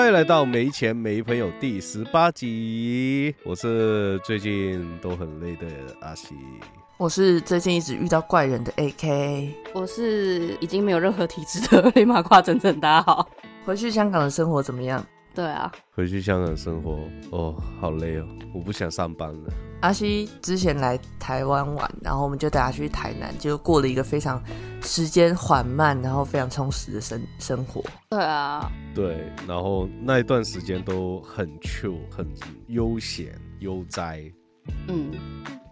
[0.00, 5.66] 欢迎来到没钱没朋友第十八集，我是最近都很累的
[6.00, 6.34] 阿西。
[6.96, 13.28] 我是最近一直遇到怪人的 AK，我是已经没有任何体质的黑马胯整整，大家好。
[13.66, 15.04] 回去香港的生活怎么样？
[15.40, 16.98] 对啊，回去香港生活
[17.30, 19.50] 哦，好累哦，我不想上班了。
[19.80, 24.38] 阿西之前来台湾玩，然后我们就带他去台南，就过了一个非常
[24.82, 27.82] 时间缓慢，然后非常充实的生生活。
[28.10, 32.26] 对啊，对，然后那一段时间都很 chill，很
[32.66, 34.22] 悠闲悠哉。
[34.88, 35.10] 嗯，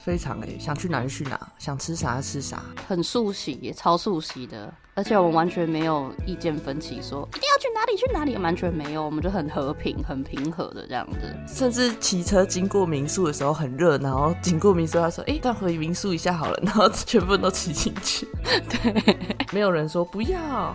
[0.08, 4.72] 非常哎，想去哪就去哪，想吃啥吃啥，很速喜，也超速喜的。
[4.94, 11.36] 而且我们完全没有意见分歧，说一定要去哪里去哪里，完全没有，我们就很和平、很平和的这样子。
[11.46, 18.26] 甚至骑车经过民宿的时候很热，然后经过民宿，他说：“哎，但回民宿一下好了。”然后全部都骑进去，
[18.66, 20.74] 对，没有人说不要，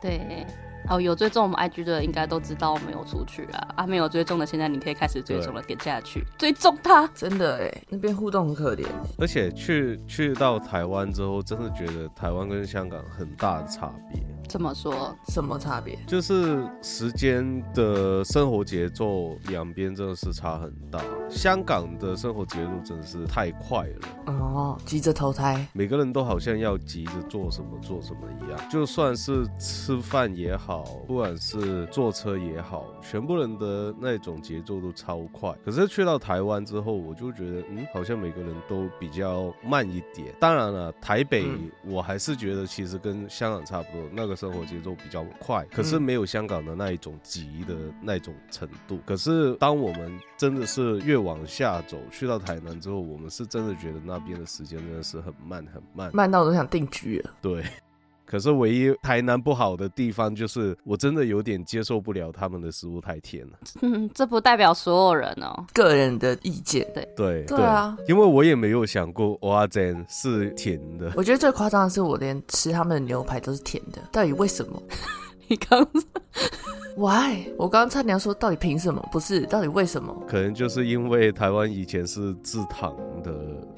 [0.00, 0.46] 对。
[0.88, 7.06] 哦，有追踪我们 IG 的应该都知道我们有出去啊，啊，没有追踪的，现在你可以开始追踪了，点下去追踪他。
[7.14, 8.84] 真的哎，那边互动很可怜。
[9.18, 14.20] 而且去去到台湾之后，真的觉得台湾跟香港很大的差别。
[14.48, 15.16] 怎么说？
[15.28, 15.96] 什么差别？
[16.08, 21.00] 就是时间的生活节奏，两边真的是差很大。
[21.28, 28.58] 香港的生活节奏真的是太快了，哦，急着投胎，每个人都好像要急着做什么做什么一样。
[28.68, 30.69] 就算是吃饭也好，
[31.06, 35.54] 不管是坐车也好，全部人的那种节奏都超快。
[35.64, 40.34] 可是去到台湾之后，我就觉得，嗯，好像每个人都比较慢一点。
[40.40, 41.46] 当然了，台北
[41.84, 44.36] 我还是觉得其实跟香港差不多，那个。
[44.40, 48.98] 生活节奏比较快，可是没有香港的那一种急的那种程度。
[49.04, 57.34] 可是当我们真的是越往下走，去到台南之后，我们是真的觉得那边的时间真的是很慢很慢，慢到我都想定居了。
[57.42, 57.62] 对。
[58.30, 63.58] 可是唯一台南不好的地方就是，我真的有点接受不了他们的食物太甜了。
[63.82, 66.86] 嗯，这不代表所有人哦，个人的意见。
[66.94, 71.12] 对对对啊，因为我也没有想过蚵仔煎是甜的。
[71.16, 74.80] 我觉得最夸张的是，我连吃他们的牛排都是甜的，到底为什么？
[75.48, 75.84] 你刚。
[76.96, 77.46] Why？
[77.56, 79.00] 我刚刚差点说，到底凭什么？
[79.10, 80.14] 不是，到底为什么？
[80.28, 83.32] 可能就是因为台湾以前是制糖的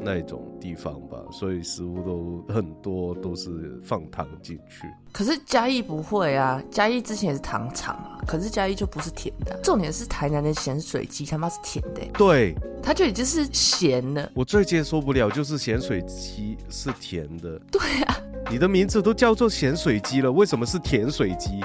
[0.05, 4.87] 那种地方吧，所以食物都很多都是放糖进去。
[5.13, 9.59] 可是嘉义不会啊，嘉义之前也是糖厂啊，可是嘉义就不是甜的。
[9.62, 14.31] 重点是台南的咸水鸡他妈是甜的，对，它就已经是咸的。
[14.35, 17.59] 我最接受不了就是咸水鸡是甜的。
[17.71, 18.17] 对啊，
[18.51, 21.61] 你的名字都叫做咸水鸡了，为什么是甜水鸡？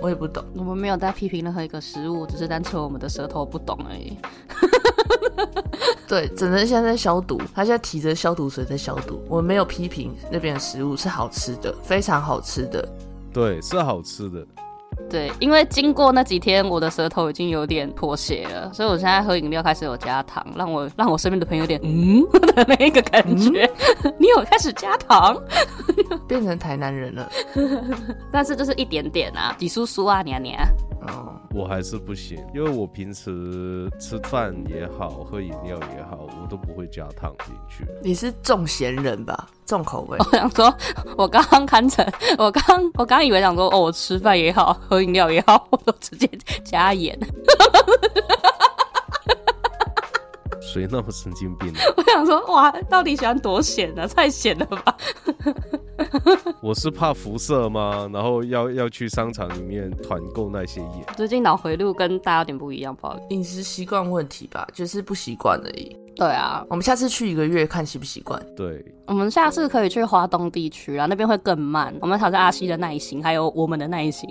[0.00, 4.16] 我也不懂，我们没有在批评任何一个食物，只是单纯我们的舌头不懂而已。
[6.08, 9.22] 对，只能现在在消毒，他现在提着消毒水在消毒。
[9.28, 12.88] 我们没有批评那边的食物是好吃的，非常好吃的。
[13.32, 14.44] 对，是好吃的。
[15.10, 22.22] 对，因为经过那几天，我的舌头已经有点脱血了，所以我现在喝饮料开始有加糖，让我让我身边的朋友有点嗯
[22.54, 23.68] 的那个感觉。
[24.18, 25.36] 你有开始加糖，
[26.28, 27.30] 变成台南人了，
[28.30, 30.56] 但是就是一点点啊，几叔叔啊，娘娘。
[31.52, 37.84] 哦，我还是不行，因为我平时吃饭也好，喝饮料也好，我都不会加糖进去。
[38.02, 39.48] 你是重咸人吧？
[39.66, 40.18] 重口味。
[40.18, 40.74] 我想说，
[41.16, 42.06] 我刚刚看成，
[42.38, 42.62] 我刚
[42.94, 46.28] 我刚以为想说，哦，我吃饭也好，喝饮料也好，我都直接
[46.64, 47.18] 加盐。
[50.72, 51.72] 谁那么神经病？
[51.96, 54.06] 我想说，哇，到底喜欢多险呢？
[54.06, 54.96] 太险了吧！
[56.62, 58.08] 我是怕辐射吗？
[58.12, 61.04] 然后要要去商场里面团购那些盐。
[61.16, 65.96] 最近脑回路跟大家有点不一样，不好意思，饮食习惯问题吧，就是不习惯而已。
[66.14, 68.40] 对啊，我们下次去一个月看习不习惯。
[68.56, 71.92] 对，我们下次可以去华东地区啊，那边会更慢。
[72.00, 74.28] 我们挑战阿西的耐心，还有我们的耐心。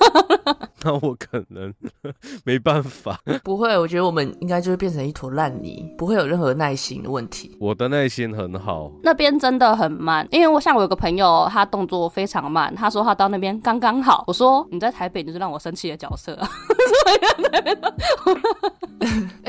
[0.82, 1.72] 那我可能
[2.44, 3.20] 没办法。
[3.42, 7.56] 不会，我觉得我们应该就会变成一坨烂泥，不会有任何耐心的问题。
[7.60, 8.92] 我的耐心很好。
[9.02, 12.74] 那边真的很慢，因为我像我有个朋友，他动作非常慢。
[12.74, 14.24] 他说他到那边刚刚好。
[14.26, 16.38] 我说你在台北就是让我生气的角色。
[17.06, 17.16] 哎，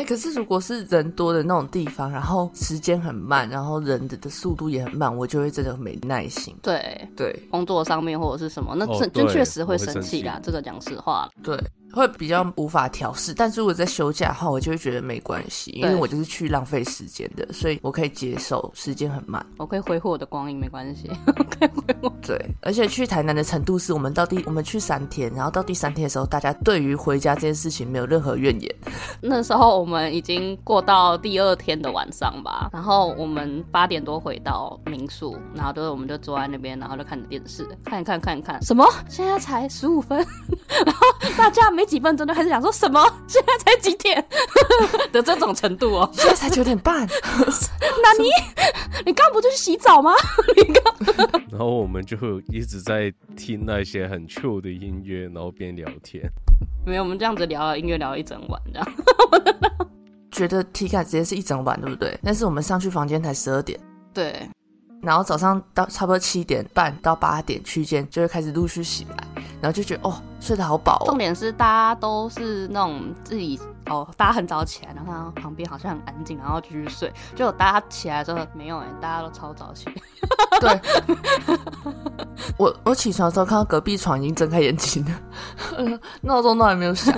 [0.07, 6.56] 可是如果是人多的那种地方，然后时间很慢，然后人的的速度也很慢，我就会真的没耐心。
[6.62, 10.39] 对对，工作上面或者是什么，那真就确实会生气啦。
[10.42, 11.57] 这个讲实话，对。
[11.94, 21.10] 会比较无法调试，但是如果在休假的话，我就会觉得没关系，因为我就是去浪费时间的，所以我可以接受时间很慢，我可以挥霍我的光阴，没关系，
[21.50, 22.13] 可以挥霍。
[22.22, 28.75] 对，而且去台南的程度是我们到第我们去三天，然后到第三天的时候，大家对于回家这件事情没有任何怨言。
[29.22, 38.86] 那时候我们已经过到第二天的晚上吧，然后我们八点多回到民宿，然后都我们就坐在那边，然后就看着电视，看一看看一看，什么？
[39.10, 40.18] 现在才十五分，
[40.86, 41.01] 然后
[41.38, 41.76] 大家。
[41.77, 43.00] 没几分钟就开始想说什么？
[43.29, 44.25] 现在才几点
[45.13, 46.09] 的这种程度哦？
[46.18, 48.29] 现在才九点半，那你
[49.06, 50.12] 你刚不就去洗澡吗？
[50.56, 50.83] 你刚
[51.51, 56.27] 然后我们就一直在听那些很 chill 的音乐，然后边聊天。
[56.83, 58.88] 没有，我们这样子聊音乐聊了一整晚，这样。
[60.31, 62.19] 觉得体感直接是一整晚，对不对？
[62.23, 63.80] 但是我们上去房间才十二点，
[64.12, 64.50] 对，
[65.03, 69.26] 然后早上到差不多七点半到八点区间就会开始陆续醒来，
[69.62, 71.06] 然后就觉得哦，睡得好饱哦。
[71.07, 77.12] 重点是大家都是那种自己哦，大家很早起来，然后看到旁边好像很安静，然后继续睡。
[77.36, 79.89] 结果大家起来之后没有哎、大家都超早起。
[80.59, 80.81] 对，
[82.57, 87.13] 我我起床的时候看到隔壁床已经睁开眼睛了， 闹钟都还没有响，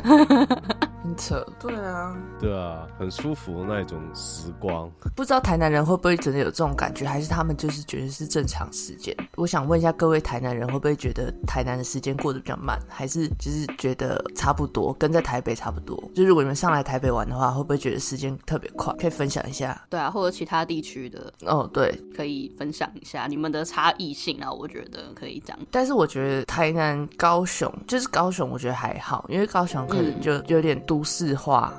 [1.10, 1.44] 很扯。
[1.60, 4.90] 对啊，对啊，很舒服那种时光。
[5.16, 9.16] 不知道台南人会不会真的有这种感觉，还是他们就是觉得是正常时间？
[9.36, 15.98] 我想问一下各位台南人，会不会觉得台南的时间过得比较慢，还是就是觉得差不多，跟在台北差不多？
[16.14, 18.94] 就如果你们上来台北玩的话，会不会觉得时间特别快？
[19.00, 19.80] 可以分享一下。
[19.90, 25.58] 对啊，或者其他地区的哦，对，可以分享一下你们的差异性啊，我觉得可以讲。
[25.72, 31.74] 但是我觉得台南、高雄，就是高雄，我觉得还好，因为高雄可能就有点都市化。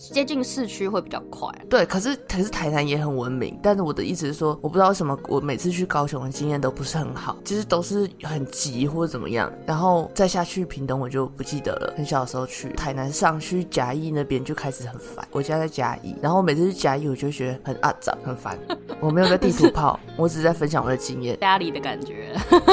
[0.00, 11.92] 接近市区会比较快，对，可是可是台南也很文明，但是我的意思是说，我不知道为什么我每次去高雄的经验都不是很好，就是都是很急或者怎么样，然后再下去屏东我就不记得了。
[11.98, 18.58] 很小的时候去台南上去嘉义那边就开始很烦，我家在嘉义，然后每次去嘉义我就觉得很阿杂很烦。
[19.00, 21.38] 我没有在地图炮， 我只是在分享我的经验。
[21.40, 22.19] 家里的感觉，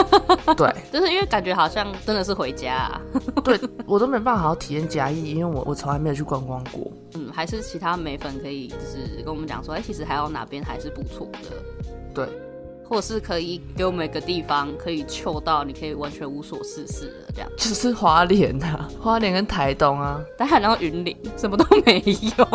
[0.55, 3.01] 对， 就是因为感觉好像真的是回家、啊，
[3.43, 6.91] 对我都没办法好好体验嘉义，因为我我从来没有去观光过。
[7.15, 11.49] 嗯，还是其他美粉可以就是跟我们讲说，哎、其实还有哪边还是不错的，
[12.13, 12.27] 对，
[12.87, 17.49] 或者是可以给我们一个地方可以去到，你可以完全无所事事的这样。
[17.57, 20.21] 就是花莲啊，花莲跟台东啊。
[20.37, 22.03] 但然后云林什么都没
[22.37, 22.47] 有。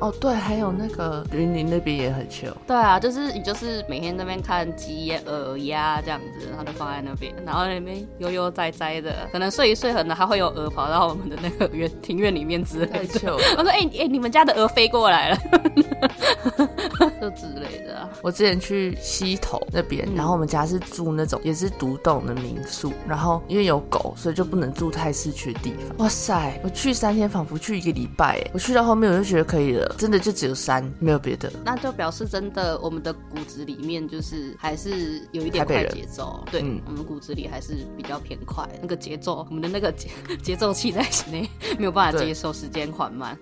[0.00, 2.52] 哦，对，还有那个云林那边也很 chill。
[2.66, 13.34] 对啊，就是你就是每天那边看鸡、鹅、鸭这样子，然后就放在那边，然后那边悠悠哉哉的，可能睡一睡，可能还会有鹅跑到我们的那个园庭院里面之类了。
[13.58, 15.38] 我说：“哎、哎、你们家的鹅飞过来了，
[17.20, 18.08] 就之类的啊。
[18.22, 25.96] 我之前去溪头那边，嗯然后我们家是住那种也是独栋的民宿，然后因为有狗，所以就不能住太市区的地方。
[25.98, 28.38] 哇塞，我去三天，仿佛去一个礼拜。
[28.38, 31.50] 哎，我去到后面我就觉得可以了，真的就只有山，没有别的。
[31.64, 36.44] 那就表示真的，我们的骨子里面就是还是有一点快节奏。
[36.50, 40.10] 对，嗯我们骨子里还是比较偏快，那个节奏，我们的那个节
[40.42, 41.48] 节奏器在内
[41.78, 43.38] 没有办法接受时间缓慢。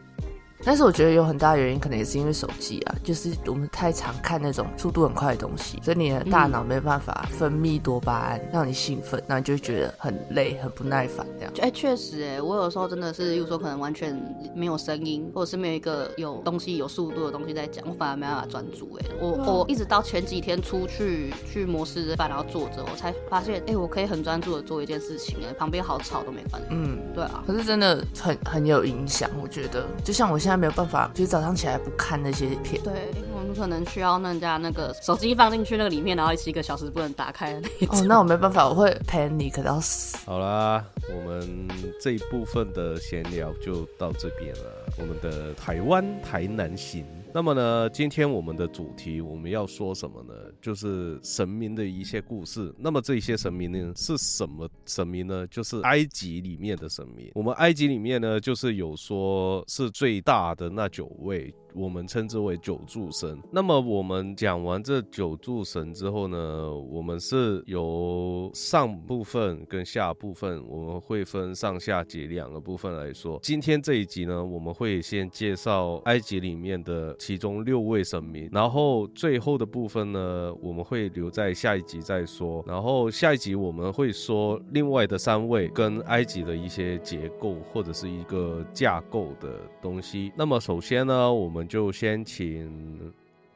[0.67, 11.53] 但是我觉得有很大的原因，可能也是因为手机啊，就是我们太常看那种速度很快的东西，所以你的大脑没办法分泌多巴胺，让你兴奋，那你就会觉得很累、很不耐烦这样。
[11.61, 14.21] 哎，确实，哎，我有时候真的是，例如说可能完全
[14.57, 18.99] 没有声音，或者是没有一个有东西、有速度的东西在讲，我反而没办法专注。
[19.01, 26.69] 哎，我我一直到前几天出去去摩斯饭，然后坐着，我才发现，哎，我可以很专注的做一件事情，哎，旁边好吵都没关系。
[26.71, 32.83] 嗯，对啊，可是真的很很有影响，我觉得，就像我现在没有办法，就是早上起来不看那些片。
[32.83, 32.93] 对，
[33.35, 38.01] 我们可能需要那人家那个手机放进去那个里面，然后一个小时不能打开的那一种。
[38.01, 40.17] 哦，那我没办法，我会 panic 到死。
[40.27, 41.69] 好啦，我们
[42.01, 44.93] 这一部分的闲聊就到这边了。
[44.99, 47.05] 我们的台湾台南行。
[47.37, 50.33] 那么呢，今天我们的主题我们要说什么呢？
[50.59, 52.75] 就是神明的一些故事。
[52.79, 55.47] 那么这些神明呢是什么神明呢？
[55.49, 57.31] 就是埃及里面的神明。
[57.35, 61.55] 我们埃及里面呢，就是有说是最大的那九位。
[61.77, 63.39] 我们称之为九柱神。
[63.53, 73.39] 那么我们讲完这九柱神之后呢，我们是由上部分跟下部分，我们会分上下集两个部分来说。
[73.43, 82.65] 今天这一集呢，我们会先介绍埃及里面的其中六位神明，然后最后的部分呢，我们会留在下一集再说。
[82.67, 90.33] 然后下一集我们会说另外的三位跟埃及的一些结构或者是一个架构的东西。
[90.37, 93.13] 那么首先呢，我们就先请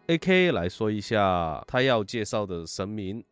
[0.07, 3.25] A K 来说一下他要介绍的神明。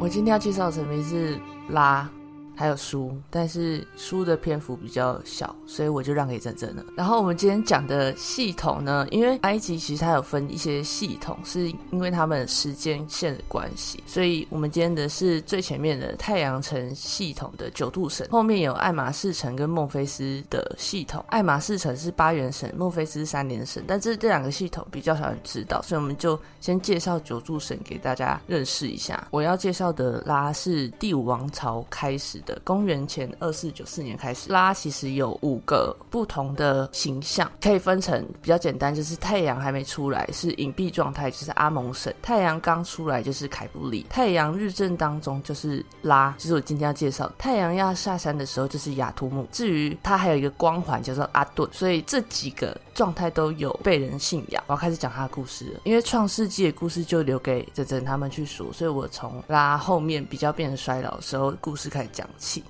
[0.00, 1.38] 我今天要介绍的神明是
[1.70, 2.10] 拉，
[2.58, 6.84] 还有书，但是书的篇幅比较小，所以我就让给珍珍了。
[6.96, 21.24] 然后我们今天讲的系统呢，因为埃及其实它有分一些系统，是因为他们时间线的关系，所以我们今天的是最前面的太阳城系统的九度神，后面有爱马仕城跟孟菲斯的系统。
[21.28, 29.28] 爱马仕城是八元神，孟菲斯是三连神，但是这两个系统比较少人知道，所以我们就先介绍九柱神给大家认识一下。
[29.30, 32.42] 我要介绍的拉是第五王朝开始。
[32.48, 47.30] 的公元前二四九四年开始，拉其实有五个不同的形象，可以分成比较简单，就是太阳还没出来是隐蔽状态，就是阿蒙神；太阳刚出来就是凯布里；太阳日正当中就是拉，就是我今天要介绍。
[47.36, 49.46] 太阳要下山的时候就是雅图姆。
[49.52, 54.64] 至于它还有一个光环叫做阿顿，所以这几个状态都有被人信仰。
[54.66, 62.26] 我要开始讲他的故事了，因为创世纪的故事就留给珍珍他们去说，所以我从拉后面比较变得衰老的时候故事开始讲。
[62.38, 62.64] 气，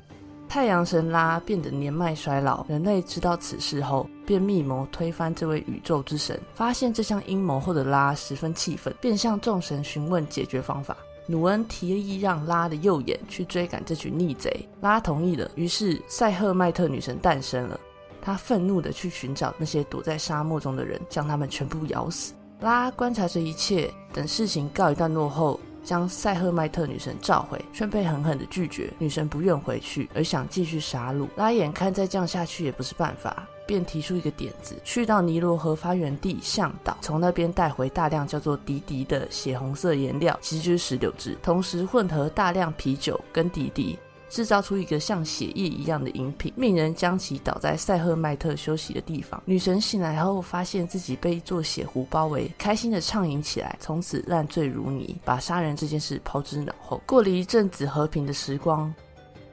[0.48, 2.64] 太阳神拉变得年迈衰老。
[2.68, 6.40] 人类知道此事后，便密谋推翻这位宇宙之神。
[6.54, 10.96] 发现这项阴谋后的拉十分气愤，便向众神询问解决方法。
[11.26, 15.50] 努恩提议让拉的右眼去追赶这群逆贼，拉同意了。
[15.56, 17.78] 于是塞赫迈特女神诞生了。
[18.22, 22.32] 她愤怒地去寻找那些躲在沙漠中的人，将他们全部咬死。
[22.60, 25.60] 拉观察这一切，等事情告一段落后。
[25.84, 28.92] 将塞赫迈特女神召回，却被狠狠的拒绝。
[28.98, 31.26] 女神不愿回去，而想继续杀戮。
[31.36, 43.98] 拉眼看再这样下去也不是办法，便提出一个点子：去到尼罗河发源地向导，从那边带回大量叫做迪迪的血红色颜料，其实就是石榴汁，同时混合大量啤酒跟迪迪。
[44.28, 49.42] 制造出一个像血液一样的饮品，命人将其倒在塞赫迈特休息的地方。
[49.44, 57.00] 女神醒来后，发现自己被一座血湖包围，开心的畅饮起来，从此烂醉如泥，把杀人这件事抛之脑后。
[57.06, 58.92] 过了一阵子和平的时光。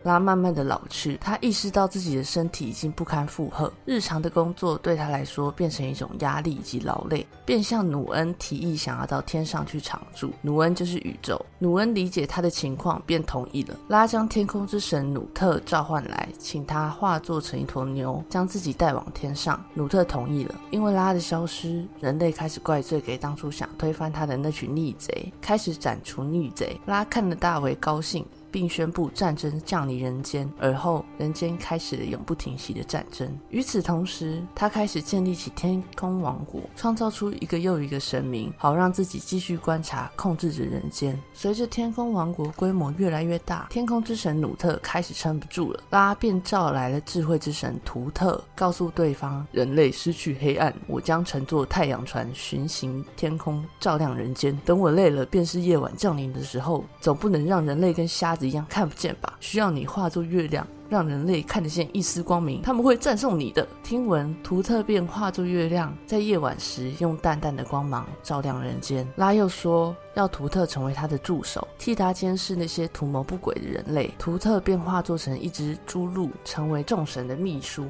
[0.05, 10.31] 拉慢慢的老去，他意识到自己的身体已经不堪负荷，日常的工作对他来说变成一种压力以及劳累，便向努恩提议想要到天上去常住。
[10.43, 13.75] 努恩就是宇宙，努恩理解他的情况，便同意了。
[13.87, 19.59] 拉将天空之神努特召唤来，请他化作成一头牛，将自己带往天上。
[19.73, 26.79] 努特同意了，因为拉的消失，人类开始怪罪给当初想推翻他的那群逆贼，开始斩除逆贼。
[26.85, 28.23] 拉看了大为高兴。
[28.55, 33.29] 并宣布战争降临人间，而后人间开始了永不停息的战争。
[33.49, 41.21] 与此同时，他开始建立起天空王国，创造出一个又一个神明，好让自己继续观察、控制着人间。
[41.33, 54.57] 随着天空王国规模越来越大，天空之神努特开始撑不住了，拉便召来了智慧之神图特，告诉对方：人类失去黑暗，我将乘坐太阳船巡行天空，照亮人间。
[54.63, 58.44] 等我累了，便是夜晚降临的时候，总不能让人类跟瞎子。
[58.45, 59.37] 一样看不见吧？
[59.39, 62.61] 需要你化作月亮，让人类看得见一丝光明。
[62.61, 63.67] 他们会赞颂你的。
[63.83, 69.07] 听闻图特便化作月亮，在夜晚时用淡淡的光芒照亮人间。
[69.15, 74.13] 拉又说要图特成为他的助手，替他监视那些图谋不轨的人类。
[74.17, 77.85] 图特便化作成一只猪鹿，成为众神的秘书。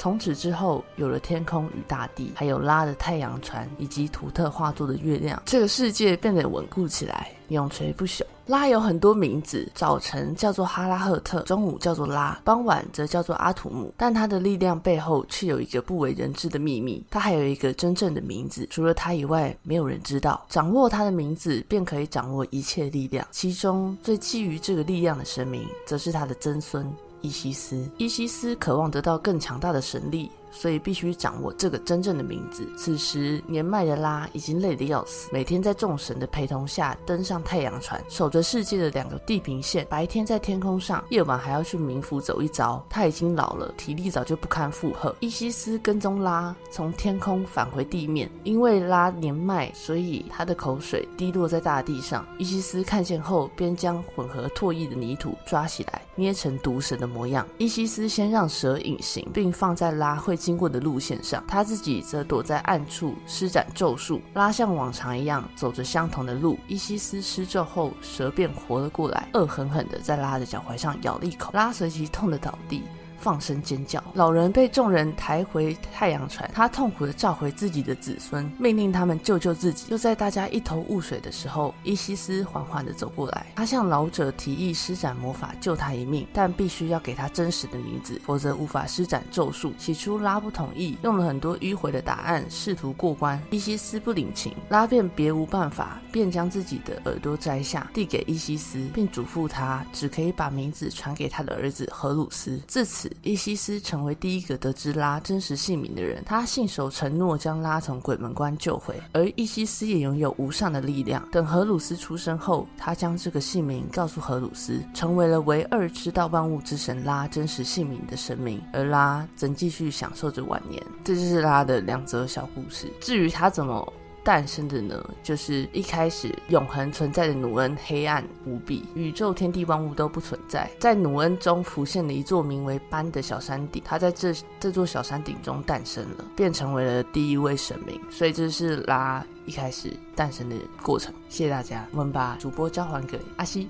[0.00, 8.22] 从此之后，有了天空与大地，还有拉的太阳船以及图特画作的月亮，这个世界变得稳固起来，永垂不朽。
[8.46, 13.92] 拉有很多名字，早晨叫做哈拉赫特，中午叫做拉，傍晚则叫做阿图姆。
[13.98, 20.42] 但他的力量背后却有一个不为人知的秘密，他还有一个真正的名字，除了他以外，没有人知道。
[20.48, 23.28] 掌握他的名字，便可以掌握一切力量。
[23.30, 26.90] 其中最基于这个力量的神明，则是他的曾孙。
[27.22, 30.30] 伊西斯，伊西斯渴望得到更强大的神力。
[30.50, 32.66] 所以必须掌握这个真正的名字。
[32.76, 39.86] 此时年迈的拉已经累得要死，每天在众神的陪同下登上太阳船，守着世界的两个地平线。
[39.88, 42.84] 白天在天空上，夜晚还要去冥府走一遭。
[42.88, 45.14] 他已经老了，体力早就不堪负荷。
[45.20, 52.26] 伊西斯跟踪拉从天空返回地面，因为拉年迈，所以他的口水滴落在大地上。
[52.38, 57.46] 伊西斯看见后，便将混合唾液的泥土抓起来，捏成毒蛇的模样。
[57.58, 60.39] 伊西斯先让蛇隐形，并放在拉会。
[60.40, 66.58] 经过的路线上，他自己则躲在暗处施展咒术，拉像往常一样走着相同的路。
[66.66, 72.82] 伊西斯施咒后，蛇便活了过来，恶狠狠地在拉的脚踝上咬了一口，拉随即痛得倒地。
[73.20, 74.02] 放声尖叫。
[74.14, 79.88] 老人被众人抬回太阳船，他痛苦的召回自己的子孙，命令他们救救自己。
[79.88, 89.72] 就在大家一头雾水的时候，伊西斯缓缓的走过来，他向老者提议施展魔法救他一命，但必须要给他真实的名字，否则无法施展咒术。
[89.78, 93.40] 起初拉不同意，用了很多迂回的答案试图过关。
[93.50, 102.60] 伊西斯不领情，拉便别无办法，便将自己的耳朵摘下，递给伊西斯，并嘱咐他只可以把名字传给他的儿子荷鲁斯。
[102.66, 106.22] 自此，伊西斯成为第一个得知拉真实姓名的人。
[106.24, 111.26] 他信守承诺，将拉从鬼门关救回，而伊西斯也拥有无上的力量。
[111.30, 118.60] 等荷鲁斯出生后，他将这个姓名告诉荷鲁斯，成为了唯二知道万物之神拉真实姓名的神明。
[118.72, 120.82] 而拉则继续享受着晚年。
[121.04, 122.90] 这就是拉的两则小故事。
[123.00, 125.02] 至于他怎么诞生的呢？
[125.22, 138.00] 就是一开始永恒存在的努恩黑暗无比，宇宙天地万物都不存在，在努恩中浮现了一座名为斑的小山顶，他在这这座小山顶中诞生了，便成为了第一位神明。
[138.10, 141.12] 所以这是拉一开始诞生的过程。
[141.28, 143.68] 谢谢大家，我们把主播交还给阿西。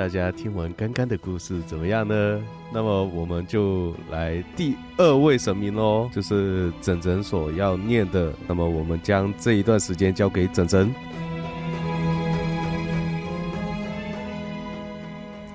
[0.00, 2.42] 大家听完刚刚的故事怎么样呢？
[2.72, 8.32] 那么我们就来第二位神明喽，就是整整所要念的。
[8.48, 10.90] 那么我们将这一段时间交给整整。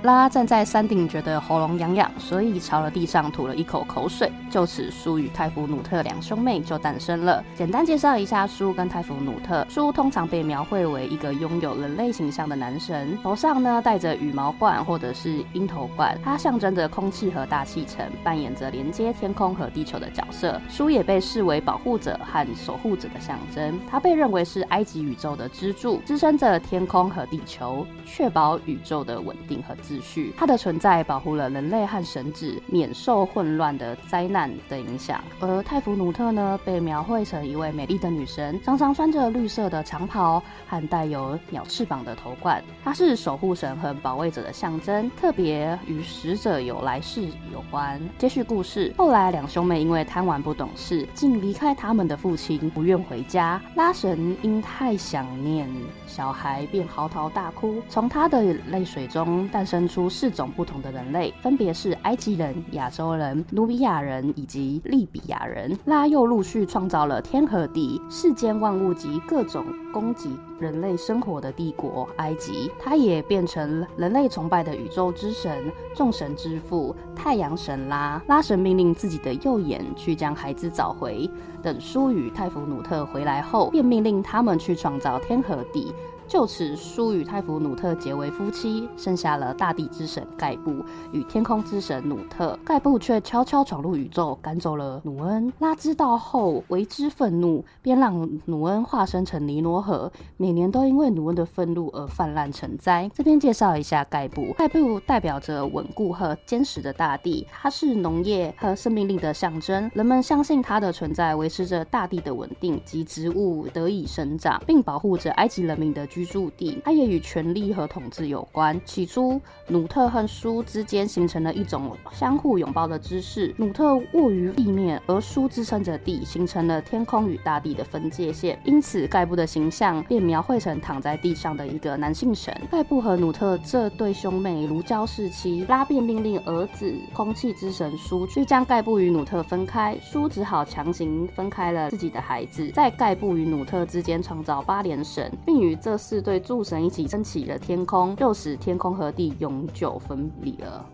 [0.05, 4.31] 拉站在山顶，觉得喉咙痒痒，所以朝了地上吐了一口口水。
[4.51, 7.43] 就此，舒与泰弗努特两兄妹就诞生了。
[7.57, 9.65] 简单介绍一下舒跟泰弗努特。
[9.67, 20.61] 舒通常被描绘为一个拥有人类形象的男神，头上呢戴着羽毛冠或者是鹰头冠，它象征着空气和大气层，扮演着连接天空和地球的角色。
[20.69, 30.33] 舒也被视为保护者和守护者的象征，他被认为是埃及宇宙的支柱，支撑着天空和地球，确保宇宙的稳定和秩序。
[30.37, 35.23] 它的存在保护了人类和神子免受混乱的灾难的影响。
[35.39, 42.63] 而泰弗努特呢，被描绘成一位美丽的女神，常常穿着绿色的长袍和带有鸟翅膀的头冠。
[42.83, 47.21] 她是守护神和保卫者的象征，特别与死者有来世
[47.53, 48.01] 有关。
[48.17, 53.61] 接续故事，后来两兄妹因为贪玩不懂事，竟离开他们的父亲，不愿回家。
[53.75, 55.69] 拉神因太想念
[56.07, 57.81] 小孩，便嚎啕大哭。
[57.89, 65.77] 从他的泪水中诞生出四种不同的人类，分别是埃及人、亚洲人、努比亚人以及利比亚人。
[65.85, 72.71] 拉又陆续创造了天和地、世间万物及各种攻击人类生活的帝国——埃及。
[72.79, 78.21] 他也变成人类崇拜的宇宙之神、众神之父太阳神拉。
[78.27, 81.29] 拉神命令自己的右眼去将孩子找回。
[81.61, 85.91] 等舒与泰弗努特回来后，便命令他们去创造天和地。
[86.27, 92.57] 就此，舒与泰弗努特结为夫妻，生下了大地之神盖布与天空之神努特。
[92.65, 95.53] 盖布却悄悄闯入宇宙，赶走了努恩。
[95.59, 103.09] 拉知道后为之愤怒，便让努恩化身成尼罗河，每年都因为努恩的愤怒而泛滥成灾。
[103.13, 109.89] 这边介绍一下盖布，盖布代表着稳固和坚实的大地，它是农业和生命力的象征。
[109.93, 116.07] 人们相信它的存在维持着大地的稳定及植物得以生长，并保护着埃及人民的。
[116.15, 118.79] 居住地，它也与权力和统治有关。
[118.85, 123.53] 起初，努特和舒之间形成了一种相互拥抱的姿势。
[123.57, 128.57] 努特卧于地面，而舒支撑着地，形成了天空与大地的分界线。
[128.63, 132.55] 因此，盖布的形象便描绘成躺在地上的一个男性神。
[132.71, 139.97] 盖布和努特这对兄妹如胶似漆，拉便命令儿子空气之神舒去将盖布与努特分开。
[140.01, 145.99] 舒只好强行分开了自己的孩子，在盖布与努特之间创造八连神，并与这。
[146.07, 150.85] 是对诸神一起升起了天空，又使天空和地永久分离了。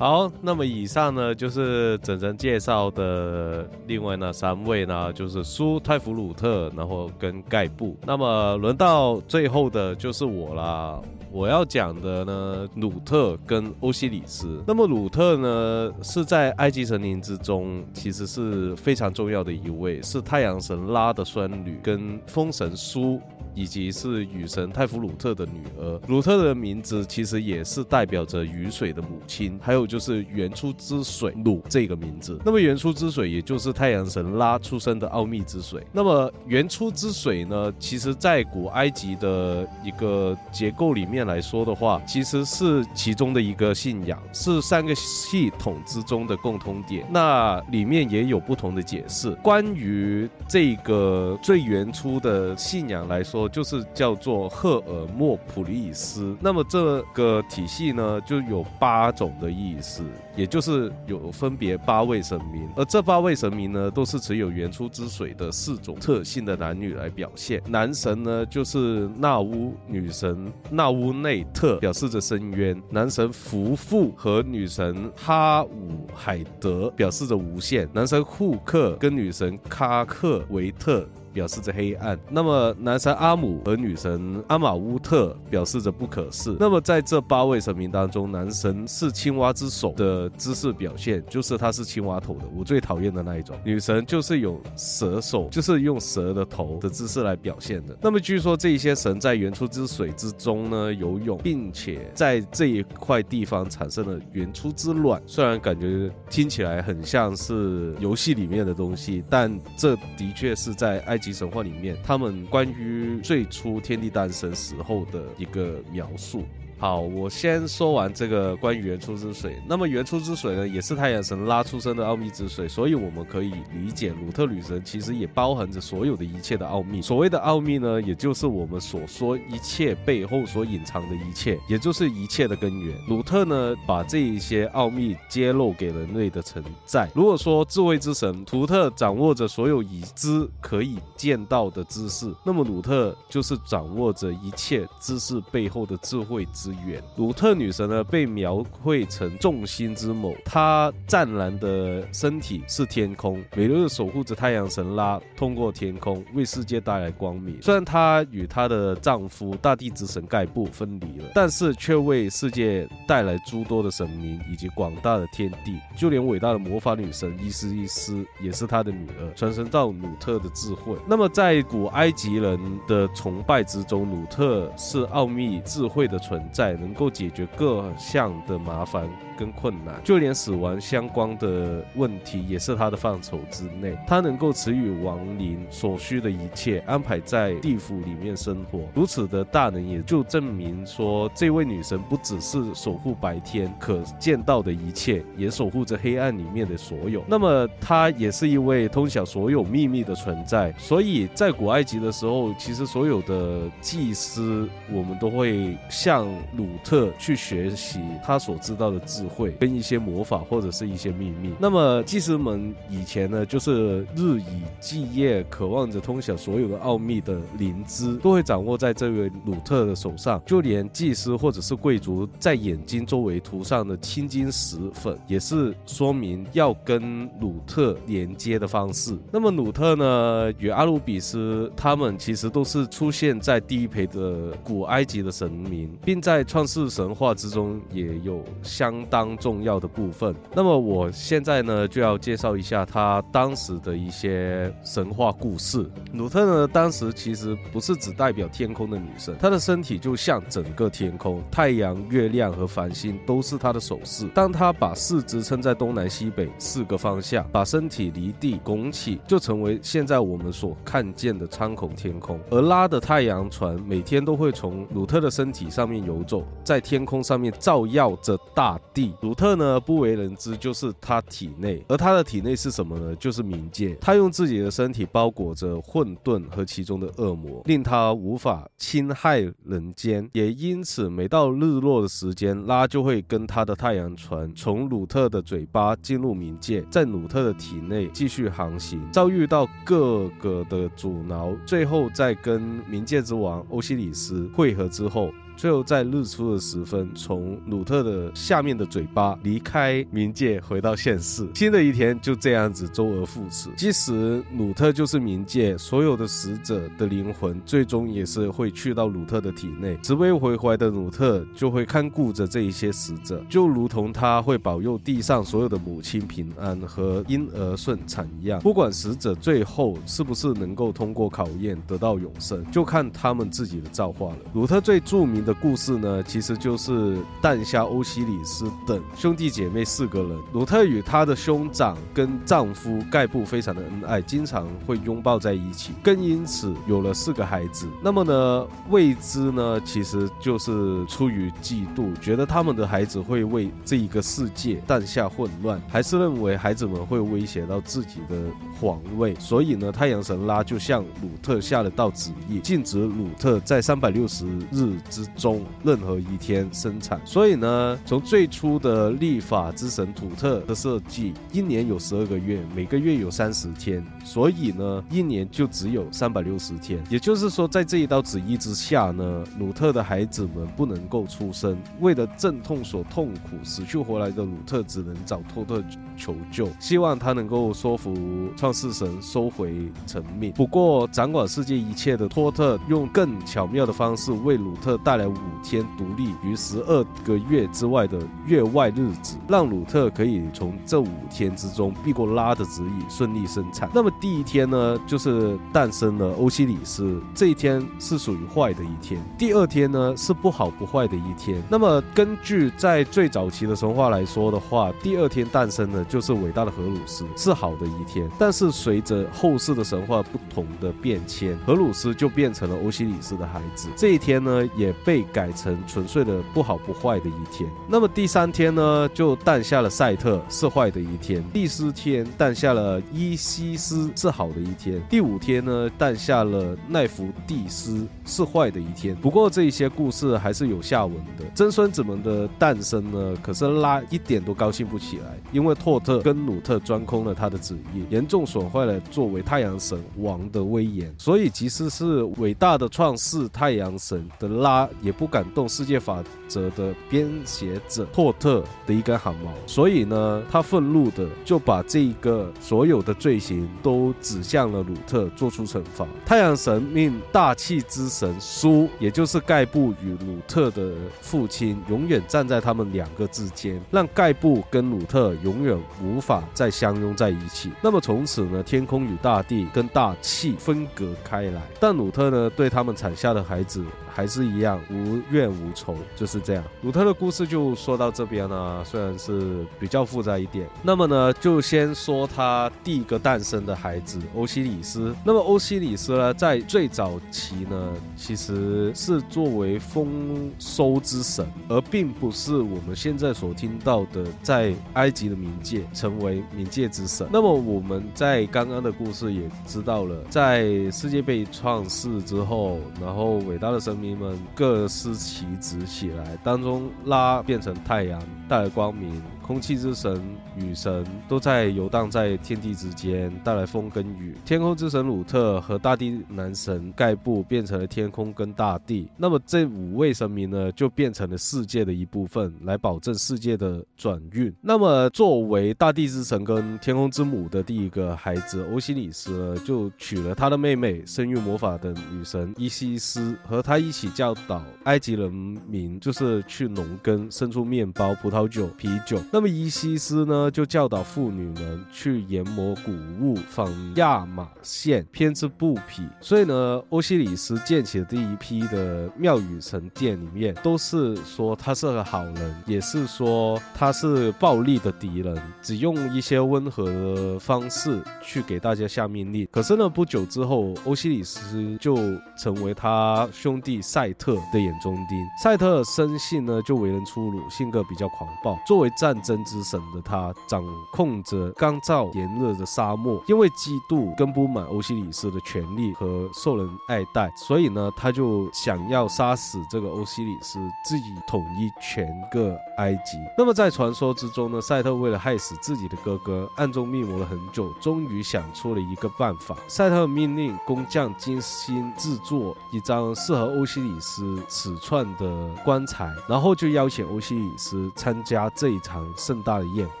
[0.00, 7.94] 好，那么以上呢就是整整介绍的另外那三位呢，就是苏泰弗鲁特，然后跟盖布。
[8.06, 10.98] 那么轮到最后的就是我啦。
[11.30, 14.64] 我要讲的呢，鲁特跟欧西里斯。
[14.66, 23.20] 那么鲁特呢，是在埃及神灵之中，其实是非常重要的一位，是太阳神拉的孙女，跟风神苏。
[23.60, 32.40] 以及是雨神泰弗鲁特的女儿，鲁特的名字其实也是代表着雨水的母亲，还有就是原初之水鲁这个名字。
[32.42, 35.86] 那么原初之水也就是太阳神拉出生的奥秘之水。
[35.92, 47.06] 那么原初之水呢，其实在古埃及的一个结构里面来说的话，其实是其中的一个信仰，是三个系统之中的共通点。
[47.10, 49.32] 那里面也有不同的解释。
[49.42, 53.49] 关于这个最原初的信仰来说。
[53.50, 56.36] 就是叫做赫尔墨普利斯。
[56.40, 60.02] 那么这个体系呢，就有八种的意思，
[60.36, 67.62] 也就是有分别八位神明，而这八位神明呢，都是持有原初之水的四种特性的男女来表现。
[67.68, 81.06] 男神呢，就是纳乌；女神纳乌内特，表示着深渊；男神福富和女神哈武海德，表示着无限；男神库克跟女神卡克维特。
[81.32, 82.18] 表示着黑暗。
[82.28, 86.56] 那么男神阿姆和女神阿玛乌特表示着不可视。
[86.58, 93.56] 那么在这八位神明当中，男神是青蛙之手的姿势表现，就是他是青蛙头的，我最讨厌的那一种。
[93.64, 97.96] 女神就是有蛇手，就是用蛇的头的姿势来表现的。
[98.00, 105.22] 那么据说这一些神在原初之水之中呢游泳，并且在这一块地方产生了原初之卵。
[105.26, 111.19] 虽然感觉听起来很像是游戏里面的东西，但这的确是在埃。
[111.20, 116.44] 及神话里面，他们关于最初天地诞生时候的一个描述。
[116.80, 119.60] 好，我先说完这个关于原初之水。
[119.68, 127.02] 那么原初之水呢，也是太阳神拉出生的奥秘之水，所以我们可以理解鲁特女神其实也包含着所有的一切的奥秘。
[127.02, 132.96] 所谓的奥秘呢，也就是我们所说一切背后所隐藏的一切，也就是一切的根源。
[133.08, 137.10] 鲁特呢，把这一些奥秘揭露给人类的存在。
[137.14, 146.69] 如果说智慧之神图特掌握着所有已知可以见到的知识，那么鲁特就是掌握着一切知识背后的智慧之。
[146.86, 157.60] 远鲁特女神呢，被描绘成众星之母，她湛蓝的身体是天空，每日守护着太阳神拉，通过天空为世界带来光明。
[157.62, 165.78] 虽然她与她的丈夫大地之神盖布分离了，但是却为世界带来诸多的神明以及广大的天地。
[165.96, 170.96] 就连伟大的魔法女神伊斯伊斯也是她的女儿，传承到鲁特的智慧。
[171.06, 176.59] 那么在古埃及人的崇拜之中，鲁特是奥秘智慧的存在。
[176.60, 179.08] 在能够解决各项的麻烦。
[179.40, 183.96] 跟困难，就连死亡相关的问题也是他的范畴之内。
[184.06, 188.80] 他能够赐予亡灵所需的一切，安排在地府里面生活。
[188.94, 197.24] 如此的大能，也就证明说，这位女神不只是守护白天可见到的一切，也守护着黑暗里面的所有。
[197.26, 200.70] 那么，她也是一位通晓所有秘密的存在。
[200.76, 209.29] 所以在古埃及的时候，其实所有的祭司，我们都会向鲁特去学习他所知道的智慧。
[209.30, 211.54] 会跟一些魔法或者是一些秘密。
[211.58, 220.42] 那么祭司们以前呢，就是日以继夜，渴望着通晓所有的奥秘的灵芝，都会掌握在这位鲁特的手上。
[220.44, 229.16] 就连祭司或者是贵族在眼睛周围涂上的青金石粉，也是说明要跟鲁特连接的方式。
[229.30, 239.19] 那么鲁特呢，与阿鲁比斯他们其实都是出现在第一培的古埃及的神明，并在创世神话之中也有相当。
[239.20, 240.34] 当重要的部分。
[240.54, 245.86] 那么我现在呢，就要介绍一下他当时的一些神话故事。
[246.14, 254.26] 鲁特呢，当时其实不是只代表天空的女神，她的身体就像整个天空，太阳、月亮和繁星都是她的首饰。
[254.28, 262.40] 当她把四肢撑在东南西北四个方向，把身体离地拱起，就成为现在我们所看见的苍穹天空。
[262.48, 268.99] 而拉的太阳船每天都会从鲁特的身体上面游走，在天空上面照耀着大地。
[269.20, 273.14] 鲁特呢不为人知，就是他体内，而他的体内是什么呢？
[273.16, 273.94] 就是冥界。
[274.00, 280.28] 他用自己的身体包裹着混沌和其中的恶魔，令他无法侵害人间。
[280.32, 295.30] 也因此，每到日落的时间，拉就会跟他的太阳船从鲁特的嘴巴进入冥界，在鲁特的体内继续航行，遭遇到各个的阻挠，最后在跟冥界之王欧西里斯会合之后。
[295.60, 301.46] 最后在日出的时分，从鲁特的下面的嘴巴离开冥界，回到现世。
[301.54, 303.68] 新的一天就这样子周而复始。
[303.76, 309.98] 即使鲁特就是冥界所有的死者的灵魂，最终也是会去到鲁特的体内。
[310.02, 318.58] 慈悲回怀的鲁特就会看顾着这一些死者，就如同他会保佑地上所有的母亲平安和婴儿顺产一样。
[318.60, 324.38] 不管死者最后是不是能够通过考验得到永生，就看他们自己的造化了。
[324.54, 325.49] 鲁特最著名的。
[325.50, 330.38] 的故事呢，其实就是诞下欧西里斯等兄弟姐妹四个人。
[330.52, 337.88] 鲁特与他的兄长跟丈夫盖布非常的恩爱，经常会拥抱在一起，更因此有了四个孩子。
[338.00, 348.36] 那么呢，未知呢，其实就是出于嫉妒，觉得他们的孩子会为这一个世界诞下混乱，还是认为孩子们会威胁到自己的
[348.80, 357.20] 皇位，所以呢，太阳神拉就向鲁特下了道旨意，禁止鲁特在三百六十日之中任何一天生产。
[357.24, 367.02] 所以呢，从最初的立法之神土特的设计，一年有十二个月，每个月有三十天，所以呢，一年就只有三百六十天。
[367.08, 371.76] 也就是说，在这一道旨意之下呢，鲁特的孩子们不能够出生。
[372.00, 375.82] 为了阵痛所痛苦、死去活来的鲁特，只能找托特
[376.16, 378.14] 求救，希望他能够说服
[378.56, 379.74] 创世神收回
[380.06, 380.52] 成命。
[380.52, 393.88] 不过，掌管世界一切的托特用更巧妙的方式为鲁特带来五天独立于十二个月之外的月外日子，让鲁特可以从这五天之中避过拉的旨意，顺利生产。
[393.94, 399.20] 那么第一天呢，就是诞生了欧西里斯，这一天是属于坏的一天。
[399.38, 401.62] 第二天呢，是不好不坏的一天。
[401.68, 408.28] 那么根据在最早期的神话来说的话，第二天诞生的就是伟大的荷鲁斯，是好的一天。
[408.38, 413.88] 但是随着后世的神话不同的变迁，荷鲁斯就变成了欧西里斯的孩子。
[413.96, 417.68] 这一天呢，也被改成纯粹的不好不坏的一天。
[417.88, 421.42] 那么第三天呢，就诞下了赛特，是坏的一天。
[421.52, 425.00] 第四天诞下了伊西斯，是好的一天。
[425.08, 429.14] 第五天呢，诞下了奈福蒂斯，是坏的一天。
[429.16, 431.44] 不过这一些故事还是有下文的。
[431.54, 441.12] 曾孙子们的诞生呢，可是拉一点都高兴不起来，因为托特跟努特专空了他的旨意，严重损坏了作为太阳神王的威严。
[441.18, 449.52] 所以即使是伟大的创世太阳神的拉，也不敢动世界法则的编写者霍特的一根汗毛。
[449.66, 456.06] 所以呢，他愤怒的就把这一个所有的罪行都指向了鲁特，做出惩罚。
[456.24, 467.70] 太阳神命大气之神苏，也就是盖布与鲁特的父亲，永远站在他们两个之间，让盖布跟鲁特永远无法再相拥在一起。
[467.82, 471.62] 那么从此呢，天空与大地跟大气分隔开来。
[471.78, 476.64] 但鲁特呢，对他们产下的孩子还是一样无怨无仇，就是这样。
[476.82, 480.68] 鲁特的故事就说到这边呢，虽然是比较复杂一点。
[480.82, 485.14] 那么呢，就先说他第一个诞生的孩子欧西里斯。
[485.24, 497.28] 那么欧西里斯呢，在最早期呢，其实是作为丰收之神，而并不是我们现在所听到的在埃及的冥界成为冥界之神。
[497.32, 509.22] 那么我们在刚刚的故事也知道了，在世界杯创世之后，然后伟大的神民们各司其职起来，当中拉变成太阳，带光明。
[509.50, 510.22] 空气之神、
[510.56, 514.32] 雨神都在游荡在天地之间，带来风跟雨。
[514.44, 519.08] 天空之神鲁特和大地男神盖布变成了天空跟大地。
[519.16, 521.90] 那么这五位神明呢，就变成了世界的。
[521.92, 523.84] 一部分，来保证世界的。
[523.96, 524.54] 转运。
[524.62, 531.92] 那么作为大地之神跟天空之母的第一个孩子欧西里斯呢，就娶了他的妹妹生育魔法的。
[532.12, 535.30] 女神伊西斯，和他一起教导埃及人
[535.68, 539.20] 民，就是去农耕，生出面包、葡萄酒、啤酒。
[539.32, 546.06] 那那么伊西斯呢，就教导妇女们去研磨谷物，纺亚马线，编织布匹。
[546.20, 559.48] 所以呢，欧西里斯建起的第一批的庙宇神殿里面，都是说他是个好人，也是说他是暴力的敌人，只用一些温和的方式去给大家下命令。
[559.50, 561.96] 可是呢，不久之后，欧西里斯就
[562.36, 565.18] 成为他兄弟赛特的眼中钉。
[565.42, 568.54] 赛特生性呢就为人粗鲁，性格比较狂暴。
[568.66, 569.29] 作为战争。
[569.30, 583.18] 真之神的他掌控着干燥炎热的沙漠，因为嫉妒跟不满欧西里斯的权利和受人爱戴，所以呢，他就想要杀死这个欧西里斯，自己统一全个埃及。
[583.38, 589.56] 那么在传说之中呢，赛特为了害死自己的哥哥，暗中密谋了很久，终于想出了一个办法。
[589.68, 599.06] 赛特命令工匠精心制作一张适合欧西里斯尺寸的棺材，然后就邀请欧西里斯参加这一场。
[599.20, 599.86] 盛大的宴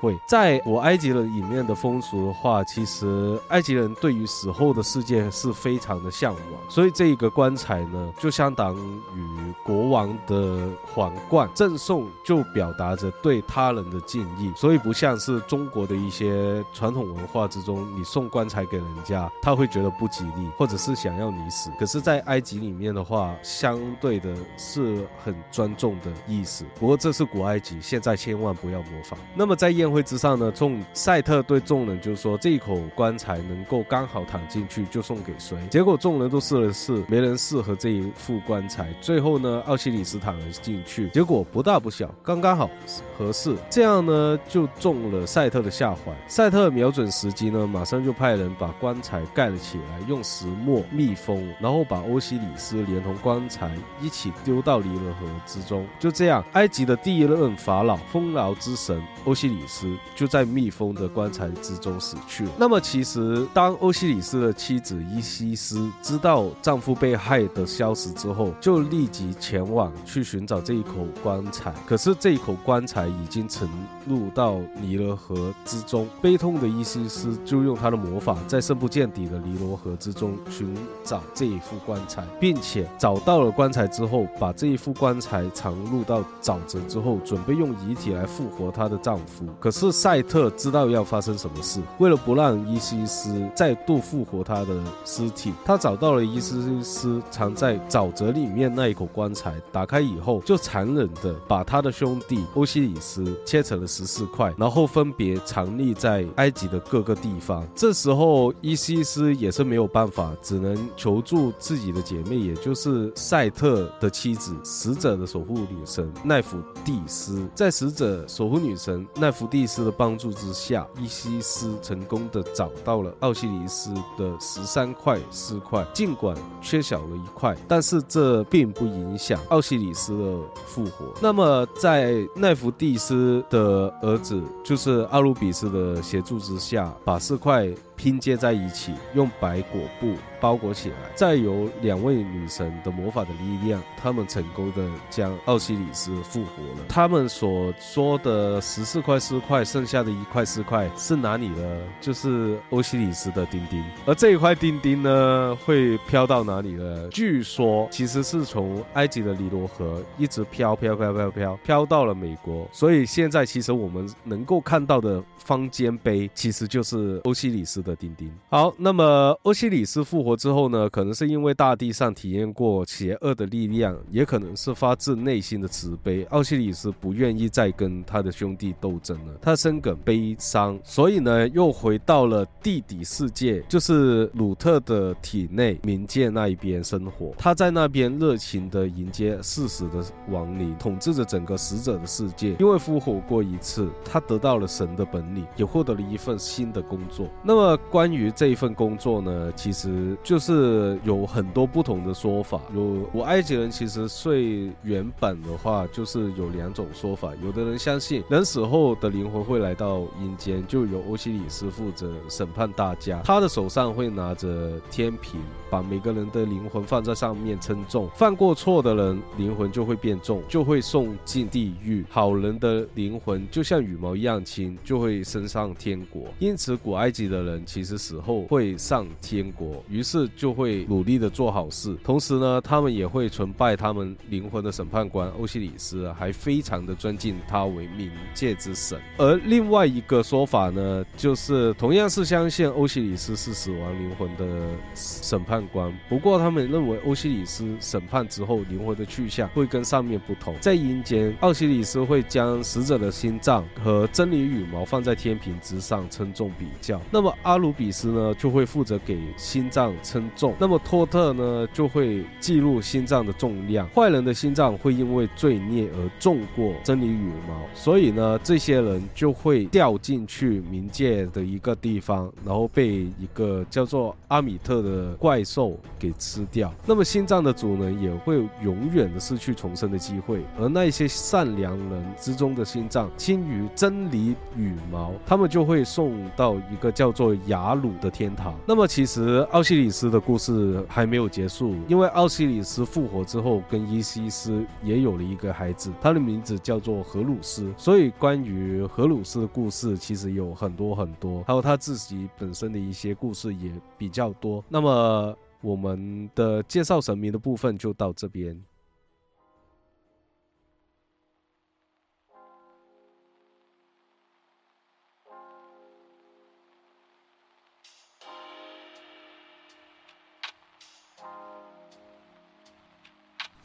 [0.00, 0.18] 会。
[0.26, 8.74] 在我埃及的里面的风俗的话，其实埃及人对于死后的世界是非常的向往，所以这一个棺材呢，就相当
[9.14, 21.70] 于国王的皇冠，赠送就表达着对他人的敬意，所以不像是中国的一些传统文化之中，你送棺材给人家，他会觉得不吉利，或者是想要你死。
[21.78, 26.64] 可是，在埃及里面的话，相对的是很尊重的意思。
[26.78, 28.99] 不过这是古埃及，现在千万不要模
[29.34, 38.92] 那么在宴会之上呢，众赛特对众人就说：“这一口棺材能够刚好躺进去，就送给谁。”结果众人都试了试，没人适合这一副棺材。
[39.00, 42.70] 最后呢，奥西里斯躺了进去，结果不大不小，刚刚好
[43.16, 43.54] 合适。
[43.68, 46.12] 这样呢，就中了赛特的下怀。
[46.26, 55.86] 赛特瞄准时机呢，马上就派人把棺材盖了起来，用石墨密封，然后把欧西里斯连同棺材一起丢到尼罗河之中。
[55.98, 58.89] 就这样，埃及的第一任法老丰饶之神
[59.24, 62.50] 欧西里斯就在密封的棺材之中死去了。
[62.58, 71.74] 那么，其实当欧西里斯的妻子伊西斯知道丈夫被害的消息之后，就立即前往去寻找这一口棺材。
[71.86, 73.68] 可是这一口棺材已经成
[74.10, 76.08] 入到尼罗河之中。
[76.20, 89.46] 悲痛的伊西斯就用他的魔法，在深不见底的尼罗河之中寻找这一副棺材，并且找到了棺材之后，把这一副棺材藏入到沼泽之后，准备用遗体来复活她的丈夫。
[89.60, 107.66] 可是赛特知道要发生什么事，为了不让伊西斯再度复活他的尸体，他找到了伊西斯藏在沼泽里面那一口棺材，打开以后，就残忍的把他的兄弟欧西里斯切成了十四块，然后分别藏匿在埃及的各个地方。
[107.74, 117.46] 这时候伊西斯也是没有办法，只能求助自己的姐妹，也就是赛特的妻子，死者的守护女神奈芙蒂斯。
[117.54, 125.86] 在死者守护女神奈芙蒂斯的帮助之下，伊西斯成功的找到了奥西里斯的十三块尸块。
[125.92, 131.04] 尽管缺少了一块，但是这并不影响奥西里斯的复活。
[131.20, 137.68] 那么，在奈芙蒂斯的儿子，就是阿鲁比斯的协助之下，把四块。
[137.96, 146.86] 拼接在一起，用白果布包裹起来，再由两位女神的魔法的力量，他们成功的将奥西里斯复活了。
[146.88, 151.80] 他们所说的十四块尸块，剩下的一块尸块是哪里呢？
[152.00, 153.84] 就是欧西里斯的钉钉。
[154.06, 157.08] 而这一块钉钉呢，会飘到哪里呢？
[157.10, 162.66] 据说其实是从埃及的尼罗河一直飘飘飘飘飘飘到了美国。
[162.72, 167.90] 所以现在其实我们能够看到的方尖碑，其实就是欧西里斯的。
[168.00, 170.88] 钉钉好，那么欧西里斯复活之后呢？
[170.90, 176.24] 可能是因为大地上体验过邪恶的力量，也可能是发自内心的慈悲。
[176.30, 187.32] 奥西里斯不愿意再跟他的兄弟斗争了，他深感悲伤，所以呢，又回到了地底世界，就是鲁特的体内冥界那一边生活。
[187.36, 192.56] 他在那边热情的迎接逝死的亡灵，统治着整个死者的世界。
[192.58, 197.28] 因为复活过一次，他得到了神的本领，也获得了一份新的工作。
[197.42, 197.76] 那么。
[197.90, 202.60] 关于这一份工作呢，其实就是有很多不同的说法。
[202.74, 207.32] 有我埃及人其实最原本的话，就是有两种说法。
[207.42, 213.22] 有的人相信人死后的灵魂会来到阴间，就由欧西里斯负责审判大家。
[213.24, 218.08] 他的手上会拿着天平，把每个人的灵魂放在上面称重。
[218.14, 226.24] 犯过错的人灵魂就会变重，就会送进地狱；好人的灵魂就像羽毛一样轻，就会升上天国。
[226.38, 227.60] 因此，古埃及的人。
[227.70, 231.96] 其实死后会上天国，于是是就会努力的做好事。
[232.02, 239.00] 同时呢，他们也会崇拜他们灵魂的审判官欧西里斯，还非常的尊敬他为冥界之神。
[239.18, 250.56] 而另外一个说法呢，就是同样是相信欧西里斯是死亡灵魂的审判官，不过他们认为欧西里斯审判之后灵魂的去向会跟上面不同。
[250.60, 257.00] 在阴间，奥西里斯会将死者的心脏和真理羽毛放在天平之上称重比较。
[257.10, 263.88] 那么阿鲁比斯呢就会负责给心脏称重，那么托特呢就会记录心脏的重量。
[263.88, 276.72] 坏人的心脏会因为罪孽而重过真理羽毛，所以呢这些人就会掉进去冥界的一个地方，然后被一个叫做阿米特的怪兽给吃掉。
[276.86, 287.30] 那么心脏的主人也会永远的失去重生的机会，而那些善良人之中的心脏轻于真理羽毛，他们就会送到一个叫做。
[287.46, 288.54] 雅鲁的天堂。
[288.66, 297.72] 那么其实奥西里斯的故事还没有结束，因为奥西里斯复活之后跟伊西斯也有了一个孩子，他的名字叫做荷鲁斯。
[297.76, 304.62] 所以关于荷鲁斯的故事其实有很多很多，还有他自己本身的一些故事也比较多。
[304.68, 308.56] 那么我们的介绍神明的部分就到这边。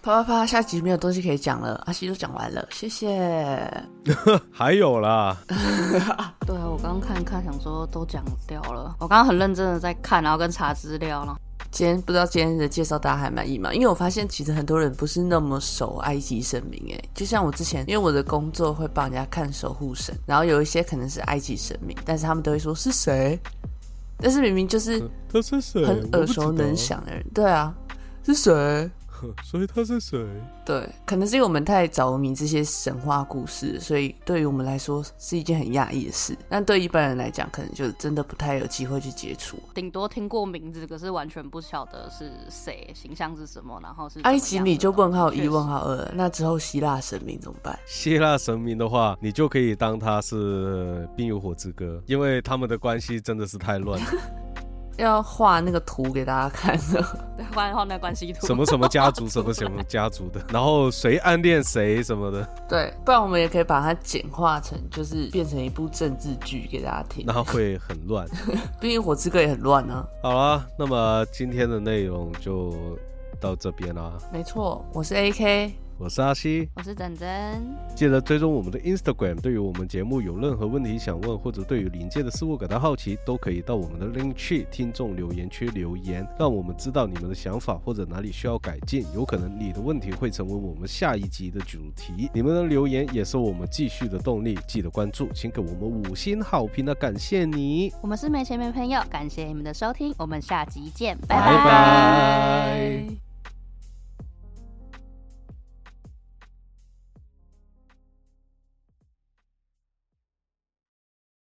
[0.05, 0.45] 啪啪啪！
[0.45, 3.67] 下集没有东西可以讲了，阿西都讲完了，谢谢。
[4.53, 5.35] 还有啦，
[6.45, 8.95] 对啊，我刚刚看看，想说都讲掉了。
[8.99, 11.35] 我刚刚很认真的在看，然后跟查资料了。
[11.71, 13.73] 今天不知道今天的介绍大家还满意吗？
[13.73, 23.39] 因为我发现其实很多人不是那么熟埃及神明，哎，就像我之前，因为我的工作会帮人家看守护神，然后有一些可能是埃及神明，但是他们都会说是谁，
[24.19, 24.99] 但是明明就是
[25.33, 25.83] 他 是谁？
[25.83, 27.73] 很耳熟能详的人，对啊，
[28.23, 28.91] 是谁？
[29.43, 30.25] 所以他是谁？
[30.65, 36.37] 对，可能是因为我们太着迷这些神话故事，所以对于我们来说是一件很讶异的事。
[36.49, 39.57] 但对一般人来讲，可能就真的不太有机会去接触。
[39.73, 47.77] 顶多听过名字，可是完全不晓得是谁，形象是什么，然后是埃及你就问号一问号二，那之后希腊神明怎么办？
[47.85, 54.05] 希腊神明的话，你就可以当他是《冰与火之歌》，因为他们的关系真的是太乱了。
[54.97, 57.03] 要画那个图给大家看的。
[57.37, 67.25] 对，不然的话那关系图什么什么家族，什么什么家族的，然后谁暗恋谁什么的，对，不然我们也可以把它简化成，就是变成一部政治剧给大家听。
[67.27, 68.25] 那会很乱。
[68.79, 70.05] 毕竟火之歌也很乱啊。
[70.23, 72.73] 好啦，那么今天的内容就
[73.39, 74.13] 到这边啦。
[74.31, 77.27] 没错，我是 AK，我是阿西，我是珍珍，
[77.95, 79.39] 记得追踪我们的 Instagram。
[79.39, 89.05] 对于我们节目有任何问题想问，或者对于临界的事物感到好奇，都可以到我们的 Link Tree 听众留言区留言，让我们知道你们的想法或者哪里需要改进。
[89.15, 92.29] 有可能你的问题会成为我们下一集的主题。
[92.33, 94.59] 你们的留言也是我们继续的动力。
[94.67, 97.93] 记得关注，请给我们五星好评的，感谢你。
[98.01, 103.24] 我们是没钱没朋友，感谢你们的收听，我们下集见，拜拜拜